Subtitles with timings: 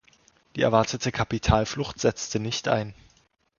[0.55, 2.95] Die erwartete Kapitalflucht setzte nicht ein.